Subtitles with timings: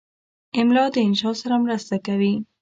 [0.59, 2.33] املا د انشا سره مرسته کوي.